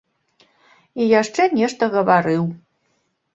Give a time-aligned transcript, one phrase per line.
[1.03, 2.43] І яшчэ нешта гаварыў.